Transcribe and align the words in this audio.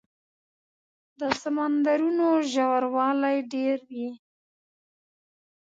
د 1.19 1.21
سمندرونو 1.41 2.27
ژوروالی 2.51 3.37
ډېر 3.53 3.77
وي. 3.91 4.09